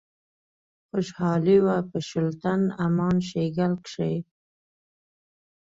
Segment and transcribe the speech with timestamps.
[0.89, 4.15] خوشحالي وه په شُلتن، امان شیګل کښي